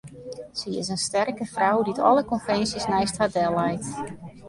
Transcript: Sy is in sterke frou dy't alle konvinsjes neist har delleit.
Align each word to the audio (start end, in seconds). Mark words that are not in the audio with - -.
Sy 0.59 0.71
is 0.81 0.89
in 0.95 1.01
sterke 1.07 1.45
frou 1.53 1.77
dy't 1.83 2.03
alle 2.09 2.23
konvinsjes 2.31 2.89
neist 2.93 3.19
har 3.21 3.31
delleit. 3.37 3.87